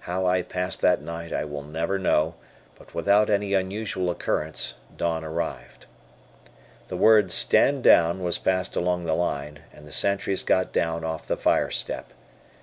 [0.00, 2.36] How I passed that night I will never know,
[2.78, 5.84] but without any unusual occurrence, dawn arrived.
[6.88, 11.26] The word "stand down" was passed along the line, and the sentries got down off
[11.26, 12.14] the fire step.